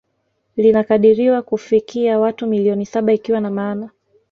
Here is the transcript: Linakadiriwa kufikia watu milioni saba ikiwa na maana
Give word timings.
Linakadiriwa 0.57 1.41
kufikia 1.41 2.19
watu 2.19 2.47
milioni 2.47 2.85
saba 2.85 3.13
ikiwa 3.13 3.39
na 3.39 3.51
maana 3.51 3.89